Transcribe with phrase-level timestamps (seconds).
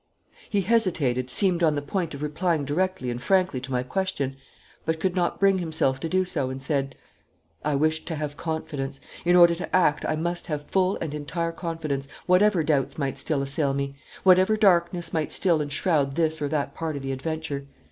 [0.49, 4.35] He hesitated, seemed on the point of replying directly and frankly to my question,
[4.83, 6.95] but could not bring himself to do so, and said:
[7.63, 8.99] "I wished to have confidence.
[9.25, 13.43] In order to act, I must have full and entire confidence, whatever doubts might still
[13.43, 17.67] assail me, whatever darkness might still enshroud this or that part of the adventure.